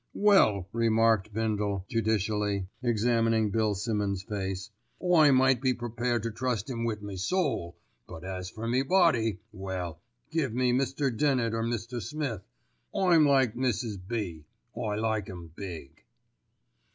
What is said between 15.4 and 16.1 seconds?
big."